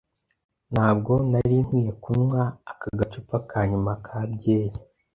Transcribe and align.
Ntabwo 0.73 1.11
nari 1.31 1.55
nkwiye 1.65 1.91
kunywa 2.03 2.43
ako 2.69 2.87
gacupa 2.99 3.37
ka 3.49 3.59
nyuma 3.69 3.91
ka 4.05 4.17
byeri. 4.33 4.77